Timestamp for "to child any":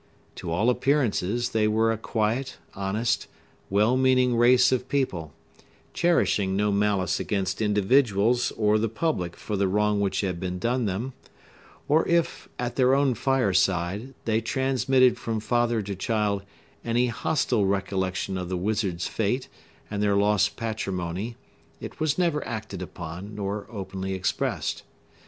15.83-17.05